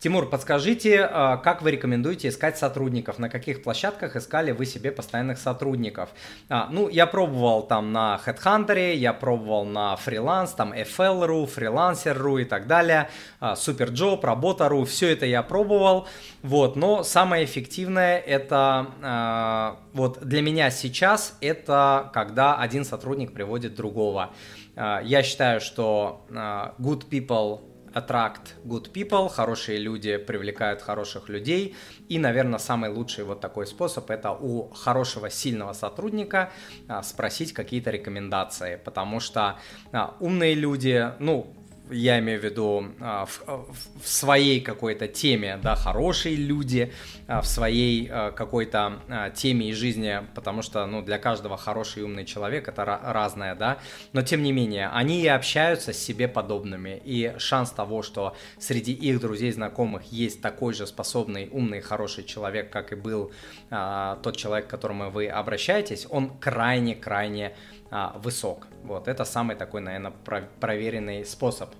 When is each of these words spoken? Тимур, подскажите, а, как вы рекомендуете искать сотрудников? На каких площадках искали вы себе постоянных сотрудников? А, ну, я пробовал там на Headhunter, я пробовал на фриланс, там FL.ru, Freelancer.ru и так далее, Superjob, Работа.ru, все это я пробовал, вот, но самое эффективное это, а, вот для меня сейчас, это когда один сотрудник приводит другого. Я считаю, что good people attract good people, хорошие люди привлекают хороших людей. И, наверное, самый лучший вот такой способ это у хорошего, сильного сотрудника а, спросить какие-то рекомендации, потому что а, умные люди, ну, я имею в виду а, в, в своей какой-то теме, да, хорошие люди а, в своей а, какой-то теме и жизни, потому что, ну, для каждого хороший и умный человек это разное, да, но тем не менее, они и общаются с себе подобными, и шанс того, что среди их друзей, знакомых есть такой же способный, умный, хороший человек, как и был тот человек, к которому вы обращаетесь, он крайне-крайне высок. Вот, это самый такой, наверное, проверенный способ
Тимур, 0.00 0.30
подскажите, 0.30 1.02
а, 1.02 1.36
как 1.36 1.60
вы 1.60 1.72
рекомендуете 1.72 2.28
искать 2.28 2.56
сотрудников? 2.56 3.18
На 3.18 3.28
каких 3.28 3.62
площадках 3.62 4.16
искали 4.16 4.50
вы 4.50 4.64
себе 4.64 4.92
постоянных 4.92 5.36
сотрудников? 5.36 6.08
А, 6.48 6.68
ну, 6.72 6.88
я 6.88 7.06
пробовал 7.06 7.64
там 7.64 7.92
на 7.92 8.18
Headhunter, 8.24 8.94
я 8.94 9.12
пробовал 9.12 9.66
на 9.66 9.96
фриланс, 9.96 10.52
там 10.52 10.72
FL.ru, 10.72 11.46
Freelancer.ru 11.54 12.40
и 12.40 12.44
так 12.46 12.66
далее, 12.66 13.10
Superjob, 13.42 14.24
Работа.ru, 14.24 14.86
все 14.86 15.12
это 15.12 15.26
я 15.26 15.42
пробовал, 15.42 16.08
вот, 16.42 16.76
но 16.76 17.02
самое 17.02 17.44
эффективное 17.44 18.18
это, 18.20 18.86
а, 19.02 19.80
вот 19.92 20.24
для 20.24 20.40
меня 20.40 20.70
сейчас, 20.70 21.36
это 21.42 22.10
когда 22.14 22.56
один 22.56 22.86
сотрудник 22.86 23.34
приводит 23.34 23.74
другого. 23.74 24.30
Я 24.76 25.22
считаю, 25.22 25.60
что 25.60 26.24
good 26.78 27.06
people 27.10 27.69
attract 27.94 28.54
good 28.64 28.92
people, 28.92 29.28
хорошие 29.28 29.78
люди 29.78 30.16
привлекают 30.16 30.82
хороших 30.82 31.28
людей. 31.28 31.74
И, 32.08 32.18
наверное, 32.18 32.58
самый 32.58 32.90
лучший 32.90 33.24
вот 33.24 33.40
такой 33.40 33.66
способ 33.66 34.10
это 34.10 34.32
у 34.32 34.68
хорошего, 34.70 35.30
сильного 35.30 35.72
сотрудника 35.72 36.50
а, 36.88 37.02
спросить 37.02 37.52
какие-то 37.52 37.90
рекомендации, 37.90 38.80
потому 38.84 39.20
что 39.20 39.58
а, 39.92 40.16
умные 40.20 40.54
люди, 40.54 41.12
ну, 41.18 41.54
я 41.90 42.18
имею 42.18 42.40
в 42.40 42.44
виду 42.44 42.86
а, 43.00 43.26
в, 43.26 43.42
в 44.02 44.08
своей 44.08 44.60
какой-то 44.60 45.08
теме, 45.08 45.58
да, 45.62 45.74
хорошие 45.74 46.36
люди 46.36 46.92
а, 47.26 47.40
в 47.40 47.46
своей 47.46 48.08
а, 48.10 48.30
какой-то 48.32 49.02
теме 49.34 49.70
и 49.70 49.72
жизни, 49.72 50.20
потому 50.34 50.62
что, 50.62 50.86
ну, 50.86 51.02
для 51.02 51.18
каждого 51.18 51.56
хороший 51.56 52.00
и 52.00 52.04
умный 52.04 52.24
человек 52.24 52.68
это 52.68 52.84
разное, 52.84 53.54
да, 53.54 53.78
но 54.12 54.22
тем 54.22 54.42
не 54.42 54.52
менее, 54.52 54.88
они 54.88 55.22
и 55.22 55.26
общаются 55.26 55.92
с 55.92 55.98
себе 55.98 56.28
подобными, 56.28 57.00
и 57.04 57.34
шанс 57.38 57.70
того, 57.70 58.02
что 58.02 58.36
среди 58.58 58.92
их 58.92 59.20
друзей, 59.20 59.52
знакомых 59.52 60.04
есть 60.12 60.40
такой 60.40 60.74
же 60.74 60.86
способный, 60.86 61.48
умный, 61.50 61.80
хороший 61.80 62.24
человек, 62.24 62.70
как 62.70 62.92
и 62.92 62.94
был 62.94 63.32
тот 63.68 64.36
человек, 64.36 64.66
к 64.66 64.70
которому 64.70 65.10
вы 65.10 65.28
обращаетесь, 65.28 66.06
он 66.10 66.30
крайне-крайне 66.38 67.54
высок. 67.90 68.68
Вот, 68.84 69.08
это 69.08 69.24
самый 69.24 69.56
такой, 69.56 69.80
наверное, 69.80 70.12
проверенный 70.60 71.24
способ 71.24 71.70